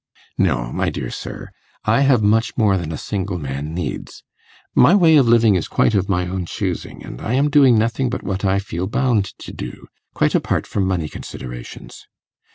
'No, 0.35 0.73
my 0.73 0.89
dear 0.89 1.11
sir. 1.11 1.51
I 1.85 2.01
have 2.01 2.23
much 2.23 2.57
more 2.57 2.75
than 2.75 2.91
a 2.91 2.97
single 2.97 3.37
man 3.37 3.71
needs. 3.75 4.23
My 4.73 4.95
way 4.95 5.15
of 5.15 5.27
living 5.27 5.53
is 5.53 5.67
quite 5.67 5.93
of 5.93 6.09
my 6.09 6.25
own 6.27 6.47
choosing, 6.47 7.05
and 7.05 7.21
I 7.21 7.33
am 7.35 7.51
doing 7.51 7.77
nothing 7.77 8.09
but 8.09 8.23
what 8.23 8.43
I 8.43 8.57
feel 8.57 8.87
bound 8.87 9.25
to 9.37 9.53
do, 9.53 9.85
quite 10.15 10.33
apart 10.33 10.65
from 10.65 10.87
money 10.87 11.07
considerations. 11.07 12.07